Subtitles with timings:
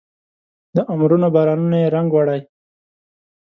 [0.75, 2.41] د عمرونو بارانونو یې رنګ وړی